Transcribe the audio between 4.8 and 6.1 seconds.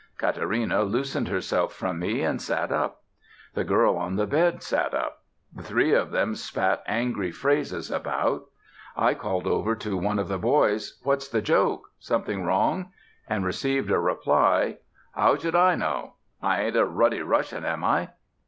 up. The three of